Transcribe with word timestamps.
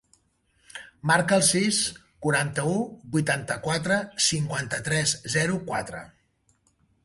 Marca 1.11 1.37
el 1.41 1.45
sis, 1.49 1.81
quaranta-u, 2.27 2.73
vuitanta-quatre, 3.17 4.01
cinquanta-tres, 4.31 5.17
zero, 5.39 5.63
quatre. 5.73 6.05